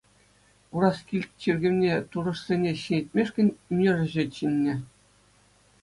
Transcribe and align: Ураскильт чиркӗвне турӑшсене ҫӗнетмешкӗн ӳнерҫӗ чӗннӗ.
Ураскильт 0.77 1.29
чиркӗвне 1.43 1.93
турӑшсене 2.15 2.71
ҫӗнетмешкӗн 2.81 3.47
ӳнерҫӗ 3.79 4.23
чӗннӗ. 4.39 4.75